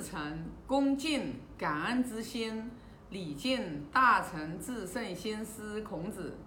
[0.00, 2.70] 至诚、恭敬、感恩之心，
[3.10, 6.38] 礼敬大成至圣先师孔子，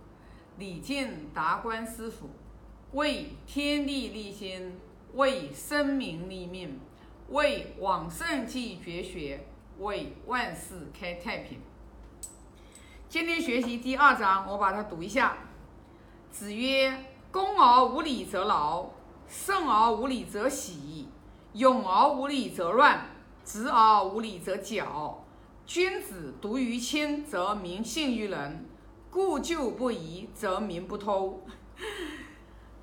[0.58, 2.32] 礼敬达观师傅，
[2.94, 4.76] 为天地立心，
[5.14, 6.80] 为生民立命，
[7.30, 9.46] 为往圣继绝学，
[9.78, 11.60] 为万世开太平。
[13.08, 15.38] 今天学习第二章，我把它读一下。
[16.32, 18.90] 子曰：“恭而无礼则劳，
[19.28, 21.08] 慎而无礼则喜，
[21.54, 23.13] 勇而无礼则乱，
[23.44, 25.26] 直而无礼则绞。
[25.66, 28.66] 君子笃于亲，则民信于仁；
[29.10, 31.46] 故旧不移，则民不偷。”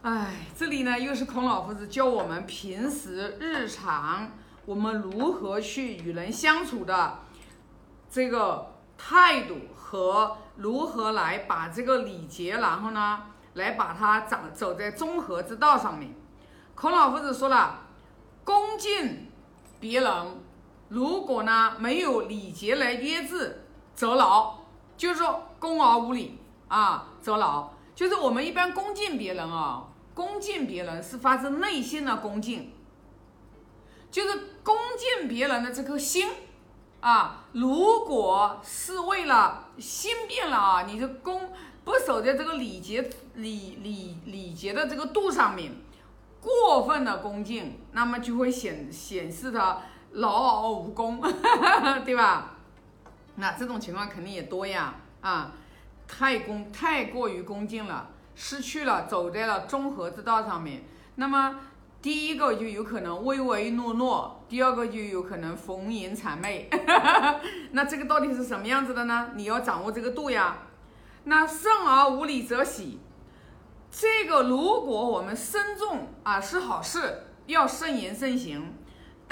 [0.03, 4.33] 哎，这里呢又是孔老夫子教我们平时日常
[4.65, 7.19] 我们如何去与人相处的
[8.11, 13.25] 这个态度和如何来把这个礼节，然后呢？
[13.55, 16.15] 来把它走走在中和之道上面。
[16.77, 17.81] 孔老夫子说了，
[18.45, 19.27] 恭敬
[19.81, 20.13] 别人，
[20.91, 24.59] 如果呢没有礼节来约制，则劳，
[24.99, 26.39] 就是说恭而无礼
[26.69, 27.71] 啊，则劳。
[27.95, 32.71] 就是我们一般恭敬别人啊，恭敬别人是发自内心的恭敬，
[34.11, 36.29] 就是恭敬别人的这颗心
[37.01, 37.47] 啊。
[37.53, 41.51] 如果是为了心变了啊，你就恭。
[41.83, 45.73] 不守在这个礼节礼礼礼节的这个度上面，
[46.39, 49.81] 过分的恭敬，那么就会显显示他
[50.13, 51.21] 劳而无功，
[52.05, 52.57] 对吧？
[53.37, 55.53] 那这种情况肯定也多呀，啊，
[56.07, 60.83] 太恭太过于恭敬了，失去了走在了中和之道上面。
[61.15, 61.61] 那么
[62.03, 66.69] 第一个就有可能唯唯诺诺，第二个就有可能逢迎谄媚。
[67.73, 69.31] 那这个到底是什么样子的呢？
[69.35, 70.57] 你要掌握这个度呀。
[71.25, 72.99] 那慎而无礼则喜，
[73.91, 78.75] 这个如果我们慎重啊是好事，要慎言慎行。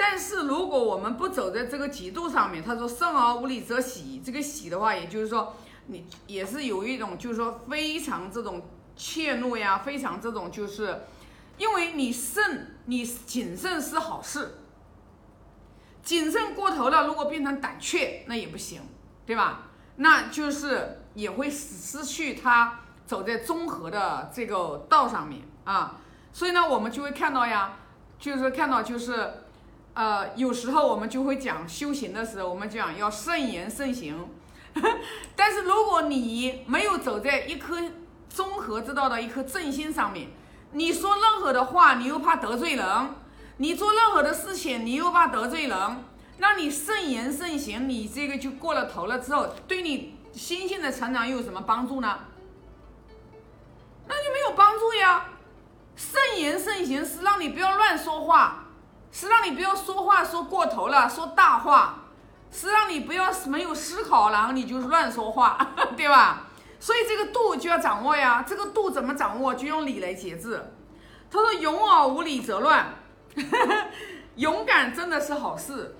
[0.01, 8.65] 但是如果我们不走在这个极度上面，他说慎而无礼则喜，这个喜的话，也就是说你也是有一种就是说非常这种
[8.95, 11.01] 怯懦呀，非常这种就是，
[11.57, 14.59] 因为你慎你谨慎是好事，
[16.01, 18.81] 谨慎过头了，如果变成胆怯，那也不行，
[19.25, 19.67] 对吧？
[19.97, 25.97] 那就是也会失去他走在综合的这个道上面啊，
[26.31, 27.73] 所以呢，我们就会看到呀，
[28.17, 29.29] 就是看到就是，
[29.99, 34.29] 呃，有时候我们就会讲修行的时候，我们讲要慎言慎行，
[35.35, 37.75] 但是如果你没有走在一颗
[38.29, 40.29] 综合之道的一颗正心上面，
[40.71, 43.09] 你说任何的话，你又怕得罪人，
[43.57, 45.77] 你做任何的事情，你又怕得罪人。
[46.37, 52.19] 那你慎言慎行，你这个就过了头了之后，对你心性的成长又有什么帮助呢？
[54.07, 55.25] 那就没有帮助呀。
[55.97, 58.68] 慎言慎行是让你不要乱说话，
[59.11, 62.05] 是让你不要说话说过头了，说大话，
[62.51, 66.47] 是让你不要没有思考，然后你就乱说话， 对吧？
[66.79, 68.45] 所以这个度就要掌握呀。
[68.47, 69.53] 这个度怎么掌握？
[69.53, 70.71] 就用理来节制。
[71.29, 72.93] 他说：“勇而无礼则乱。
[74.35, 75.95] ”勇敢真的是好事。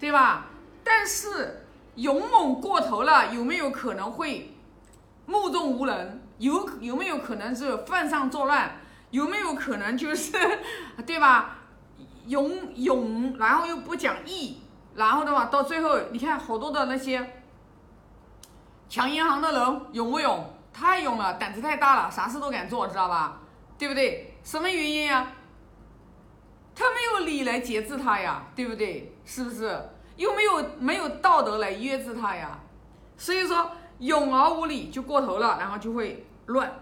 [0.00, 0.46] 对吧？
[0.82, 4.56] 但是勇猛过头了，有没有可能会
[5.26, 6.22] 目中无人？
[6.38, 8.80] 有有没有可能是犯上作乱？
[9.10, 10.32] 有没有可能就是
[11.06, 11.58] 对吧？
[12.26, 14.60] 勇勇，然后又不讲义，
[14.94, 17.42] 然后的话到最后，你看好多的那些
[18.88, 20.50] 抢银行的人勇不勇？
[20.72, 23.40] 太勇了，胆子太大了，啥事都敢做，知道吧？
[23.78, 24.34] 对不对？
[24.42, 25.26] 什么原因呀？
[26.74, 29.16] 他没有理来节制他呀，对不对？
[29.24, 29.80] 是不是？
[30.16, 32.58] 又没有没有道德来约制他呀？
[33.16, 36.72] 所以说勇而无礼就过头了，然后就会乱。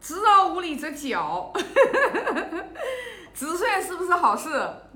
[0.00, 1.52] 直而无礼则绞。
[3.34, 4.50] 直率是不是好事？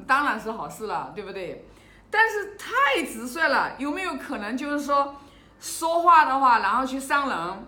[0.06, 1.68] 当然是好事了，对不对？
[2.10, 5.16] 但是太直率了，有没有可能就是说
[5.60, 7.66] 说话的话，然后去伤人，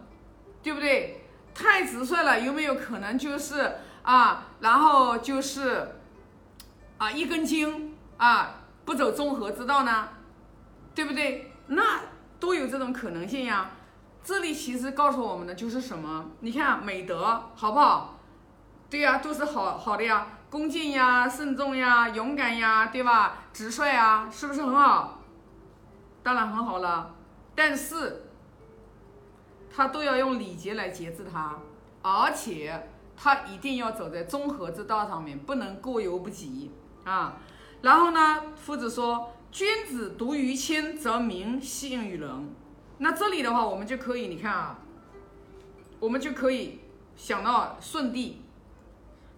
[0.62, 1.26] 对不对？
[1.52, 5.96] 太直率了，有没有可能就是啊，然后就是。
[7.00, 10.06] 啊，一根筋啊，不走综合之道呢，
[10.94, 11.50] 对不对？
[11.68, 11.82] 那
[12.38, 13.70] 都有这种可能性呀。
[14.22, 16.26] 这里其实告诉我们的就是什么？
[16.40, 18.18] 你看美德好不好？
[18.90, 23.44] 对呀，都是好好的呀，恭敬呀，慎重呀，勇敢呀，对吧？
[23.52, 25.20] 直率啊，是不是很好？
[26.22, 27.14] 当然很好了，
[27.54, 28.26] 但是
[29.72, 31.56] 他都要用礼节来节制他，
[32.02, 36.72] 而且他一定要走在综合之道上面，不能过犹不及。
[37.04, 37.36] 啊，
[37.82, 38.42] 然后呢？
[38.56, 42.54] 夫子说：“君子独于亲，则民信于仁。”
[42.98, 44.78] 那这里的话，我们就可以，你看啊，
[45.98, 46.80] 我们就可以
[47.16, 48.42] 想到舜帝，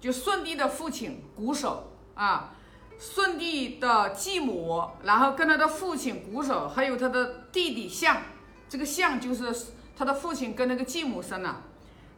[0.03, 1.77] 就舜帝的父亲瞽叟
[2.17, 2.53] 啊，
[2.99, 8.21] 舜帝的继母，然后跟他的父亲瞽叟，还有他的弟弟象，
[8.69, 9.55] 这个象就是
[9.97, 11.55] 他的父亲跟那个继母生的。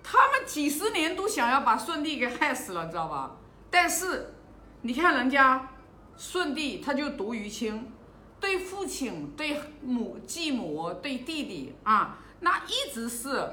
[0.03, 3.37] 他们几十年都想要把舜帝给害死了，你知道吧？
[3.71, 4.35] 但是
[4.81, 5.69] 你看人家
[6.17, 7.93] 舜帝，他就独于亲，
[8.41, 13.47] 对父亲、对母、继母、对弟弟啊，那一直是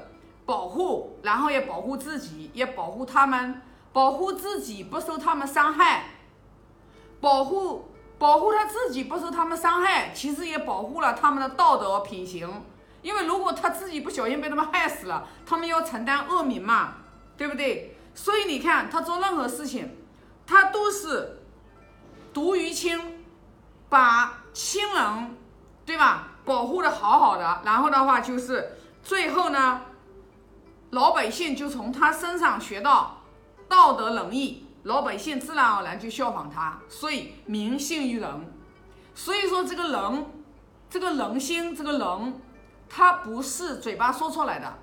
[0.46, 3.60] 保护，然后也保护自己，也保护他们，
[3.92, 6.06] 保护自己不受他们伤害。
[7.20, 12.64] 保护保护他自己不受他们伤害，其实也保护了他们的道德品行。
[13.02, 16.94] 因为如果他自己不小心被他们害死了，他们要承担恶名嘛，
[17.36, 17.96] 对不对？
[18.14, 19.96] 所以你看他做任何事情，
[20.46, 21.42] 他都是
[22.32, 23.24] 独于亲，
[23.88, 25.36] 把亲人，
[25.84, 26.28] 对吧？
[26.44, 29.82] 保护的好好的，然后的话就是最后呢，
[30.90, 33.21] 老百姓就从他身上学到
[33.72, 34.66] 道德仁义。
[34.82, 38.52] 老百姓自然而然就效仿他，所以民信于仁。
[39.14, 40.26] 所以说这个人，
[40.90, 42.40] 这个人心，这个人，
[42.88, 44.78] 他不是嘴巴说出来的，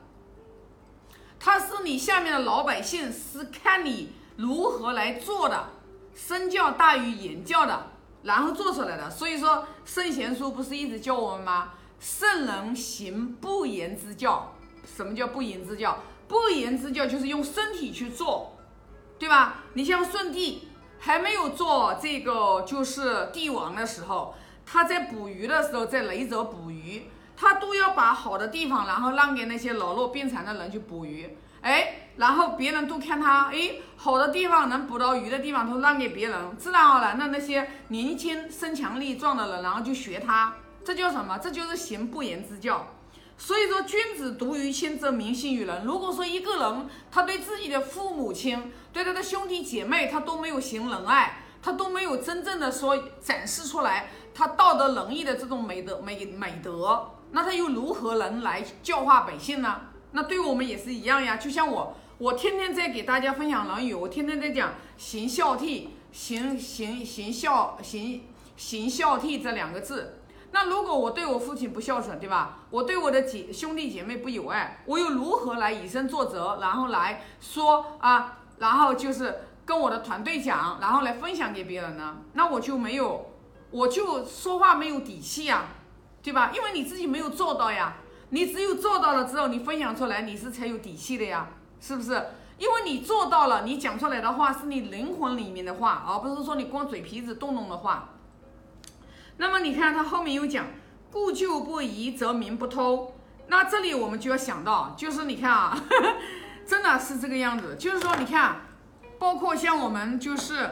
[1.38, 5.68] 他是你下面的老百姓是看你如何来做的，
[6.16, 7.88] 身教大于言教的，
[8.24, 9.10] 然后做出来的。
[9.10, 11.74] 所以说圣贤书不是一直教我们吗？
[12.00, 14.56] 圣人行不言之教。
[14.86, 16.00] 什么叫不言之教？
[16.30, 18.56] 不言之教就是用身体去做。
[19.20, 19.58] 对吧？
[19.74, 24.34] 你像舜帝还没有做这个就是帝王的时候，
[24.66, 31.38] 他在捕鱼的时候，在雷泽捕鱼，他都要把好的地方，然后让给那些老弱病残的人去捕鱼。
[31.62, 40.54] 哎，然后别人都看他，哎，好的地方能捕到鱼的地方都让给别人，自然而然的那些年轻身强力壮的人，然后就学他。
[40.86, 41.38] 这叫什么？
[41.38, 42.88] 这就是行不言之教。
[43.42, 45.86] 所以说，君子独于亲则民信于人。
[45.86, 59.84] 如果说一个人他对自己的父母亲、对他的兄弟姐妹，他都没有行仁爱，他都没有真正的说展示出来他道德仁义的这种美德美美德，那他又如何能来教化百姓呢？
[60.12, 61.38] 那对我们也是一样呀。
[61.38, 68.22] 就像我，我天天在给大家分享《论语》，我天天在讲行孝悌，行行行孝行
[68.58, 70.19] 行孝悌这两个字。
[70.52, 72.60] 那如果我对我父亲不孝顺，对吧？
[72.72, 82.18] 我对我的姐兄弟姐妹不友爱，我又如何来以身作则，然后来说啊，然后就是跟我的团队讲，然后来分享给别人呢？
[82.34, 83.30] 那我就没有，
[83.70, 85.66] 我就说话没有底气呀，
[86.24, 86.52] 对吧？
[86.56, 87.98] 因为你自己没有做到呀，
[88.30, 91.50] 你只有做到了之后，你分享出来，你是才有底气的呀，
[91.80, 92.26] 是不是？
[92.58, 98.10] 因为你做到了，你讲出来的话是你灵魂里面的话，而不是说你光嘴皮子动动的话。
[99.40, 100.66] 那么你看他后面又讲，
[101.10, 103.16] 故旧不移则民不偷。
[103.48, 105.82] 那这里我们就要想到，就是你看啊，
[106.68, 107.78] 真的是这个样子。
[107.80, 108.58] 就是说，你看，
[109.18, 110.70] 包括像我们就是，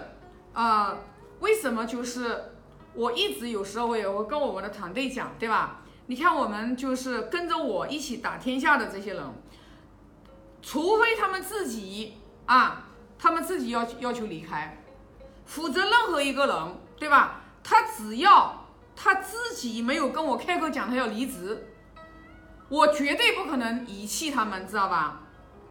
[0.54, 0.98] 呃，
[1.40, 2.52] 为什么就是
[2.94, 5.82] 我一直有时候我也会跟我们的团队讲，对吧？
[6.08, 9.24] 你看我们就是跟着我一起打天下的这些人，
[10.62, 14.84] 除非他们自己啊，他们自己要要求离开，
[15.46, 17.46] 否则任何一个人，对吧？
[17.70, 18.66] 他只要
[18.96, 21.68] 他自己没有跟我开口讲他要离职，
[22.70, 25.24] 我绝对不可能遗弃他们，知道吧？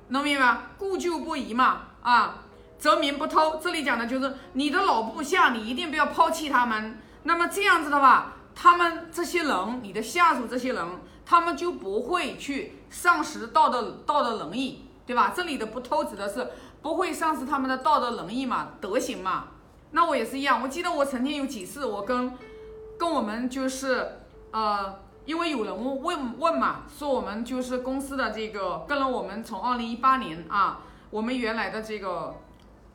[0.08, 0.62] 能明白吗？
[0.76, 2.42] 故旧不移嘛，啊，
[2.78, 3.58] 则民不偷。
[3.62, 7.00] 这里讲的就是你的老部下，你一定不要抛弃他们。
[7.22, 10.86] 那么这样子的话，他们这些人，你的下属这些人，
[11.24, 15.32] 他们就不会去丧失道德道德仁义，对吧？
[15.34, 16.50] 这里的不偷指的是
[16.82, 19.44] 不会丧失他们的道德仁义嘛，德行嘛。
[19.92, 22.32] 那我也是一样，我记得我曾经有几次，我跟
[22.98, 32.34] 跟我们就是呃，因为有人问问问嘛，说我们就是公司的这个跟了我们从二零一八年啊，我们原来的这个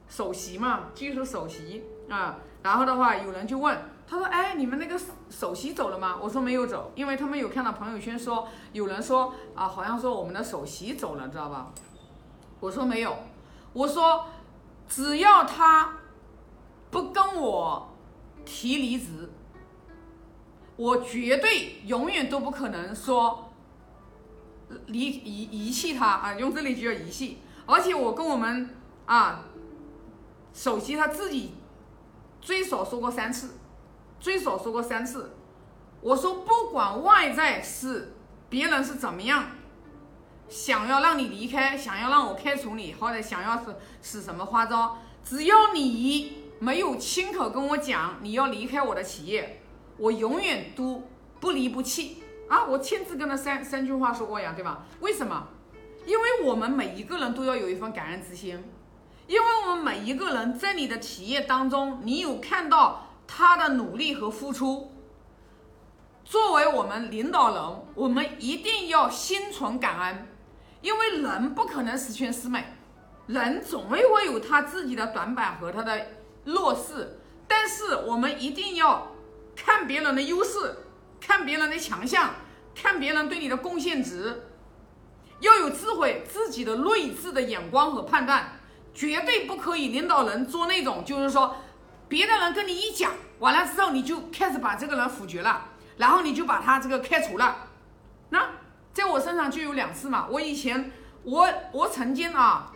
[0.07, 6.17] 首席嘛，技术首席啊，然后的话有人就问，他说，哎，你们那个首席走了吗？
[6.21, 11.71] 我说没有走，因为他们有看到朋友圈说有人说啊，好像说我们的首席走了，知道吧？
[12.60, 13.17] 我说没有，
[13.74, 14.25] 我说
[14.88, 15.98] 只要他。
[16.91, 17.95] 不跟我
[18.43, 19.29] 提离职，
[20.75, 23.50] 我绝对永远都不可能说
[24.88, 26.33] 离遗遗弃他啊！
[26.33, 27.38] 用这里就叫遗弃。
[27.65, 28.69] 而且我跟我们
[29.05, 29.45] 啊
[30.53, 31.53] 首席他自己
[32.41, 33.51] 最少说过三次，
[34.19, 35.31] 最少说过三次。
[36.01, 38.15] 我说不管外在是
[38.50, 39.51] 别人是怎么样，
[40.50, 46.40] 想要让你离开，想要让我开除你，或者想要是使什么花招，只要你。
[46.62, 49.63] 没有亲口跟我讲你要离开我的企业，
[49.98, 52.63] 我永远都不离不弃啊！
[52.65, 54.86] 我亲自跟他三三句话说过呀，对吧？
[55.00, 55.48] 为什么？
[56.06, 58.63] 因为我们每一个人都要有一份感恩之心，
[59.25, 64.91] 因为我们每一个人在你的企业当中，你有看到他的努力和付出。
[66.24, 70.27] 作为我们领导人，我们一定要心存感恩，
[70.82, 72.63] 因为人不可能十全十美，
[73.25, 79.15] 人总会会有他自己的短板和他的弱势，但是我们一定要
[79.55, 80.75] 看别人的优势，
[81.19, 82.36] 看别人的强项，
[82.75, 84.43] 看别人对你的贡献值，
[85.39, 88.60] 要有智慧，自己的睿智的眼光和判断，
[88.93, 91.55] 绝对不可以领导人做那种，就是说，
[92.07, 95.67] 别的人跟你一讲完了之后，你就开始把这个人否决了。
[95.98, 97.67] 然后你就把他这个开除了，
[98.29, 98.50] 那
[98.91, 100.25] 在我身上就有两次嘛。
[100.31, 102.71] 我以前我我曾经啊，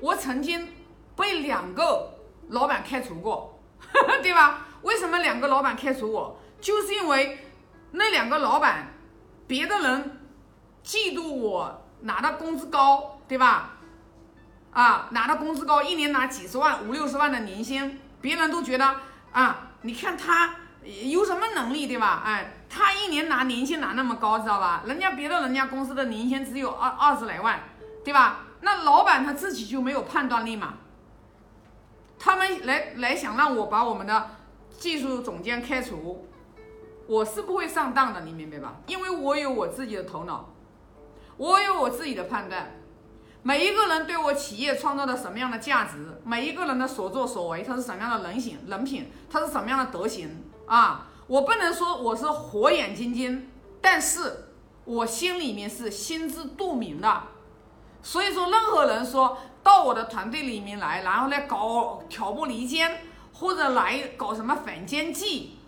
[0.00, 0.68] 我曾经
[1.16, 2.11] 被两个
[2.52, 3.60] 老板开除过，
[4.22, 4.66] 对吧？
[4.80, 6.38] 为什么两个老板开除我？
[6.60, 7.46] 就是因为
[7.90, 8.94] 那两个老板，
[9.46, 10.20] 别的人
[10.82, 13.72] 嫉妒我拿的工资高，对吧？
[14.72, 18.96] 啊，拿的工资高，一年拿几十万、五六十万的年薪，别人都觉得
[19.32, 20.54] 啊，你看他。
[20.84, 22.22] 有什么能力对吧？
[22.26, 24.82] 哎，他一年拿年薪拿那么高，知道吧？
[24.84, 27.60] 人家别的人家公司的年薪只有二二十来万，
[28.04, 28.40] 对吧？
[28.62, 30.74] 那老板他自己就没有判断力嘛？
[32.24, 34.30] 他们来来想让我把我们的
[34.78, 36.28] 技术总监开除，
[37.08, 38.76] 我是不会上当的，你明白吧？
[38.86, 40.50] 因为我有我自己的头脑，
[41.36, 42.78] 我有我自己的判断。
[43.42, 50.44] 每一个人对我企业创造的什么样的价值，每一个人的所作所为，他是什么样的人品，人品，他是什么样的德行。
[50.66, 53.50] 啊，我不能说我是火眼金睛，
[53.80, 54.44] 但是
[54.84, 57.24] 我心里面是心知肚明的。
[58.00, 63.00] 所以说，任何人说到我的团队里面来，然后来搞挑拨离间，
[63.32, 65.58] 或者来搞什么反间计，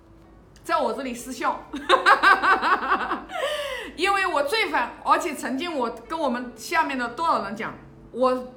[0.62, 1.64] 在我这里失效，
[3.96, 7.74] 因为我最反，而且曾经我跟我们下面的多少人讲，
[8.12, 8.48] 我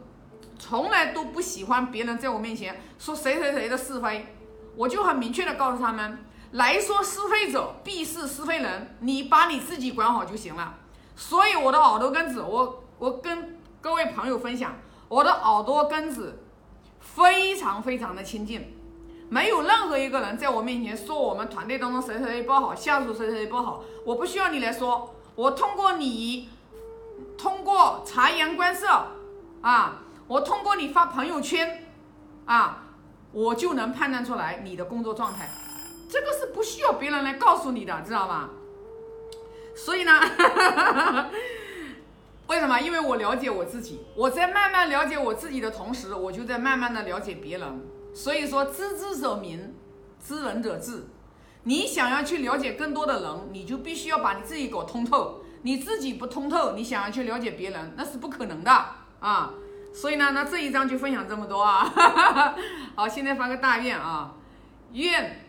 [0.60, 4.36] 从来都不喜欢别人在我面前说谁谁谁的是非。
[4.76, 10.76] 我就很明确的告诉他们，来说是非者必是是非人，你把你自己管好就行了。
[11.16, 14.76] 所以我的耳朵根子，我我跟各位朋友分享，
[15.08, 16.38] 我的耳朵根子
[17.00, 18.78] 非常非常的亲近，
[19.28, 26.50] 没有任何一个人在我面前说我们团队当中谁谁谁不好，下属谁谁不好，我不需要你来说，我通过你，
[27.36, 28.88] 通过察言观色
[29.62, 31.88] 啊，我通过你发朋友圈
[32.46, 32.86] 啊。
[33.34, 35.50] 我就能判断出来你的工作状态，
[36.10, 38.50] 这个是不需要别人来告诉你的，知道吗？
[39.74, 40.12] 所以呢，
[42.52, 42.78] 为什么？
[42.82, 47.82] 因为我了解我自己，我在慢慢了解我自己的同时，我就在慢慢的了解别人。
[48.14, 49.74] 所以说，知之者明，
[50.22, 51.06] 知人者智。
[51.64, 55.42] 你想要去了解更多的人，你就必须要把你自己搞通透。
[55.62, 58.86] 你自己不通透，你想要去了解别人，那是不可能的
[59.22, 59.54] 啊。
[59.94, 61.90] 所以呢，那这一章就分享这么多啊。
[62.96, 64.34] 好，现在发个大愿啊，
[64.92, 65.46] 愿